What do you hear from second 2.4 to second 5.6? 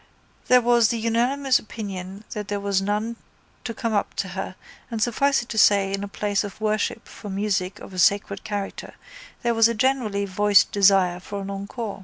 there was none to come up to her and suffice it to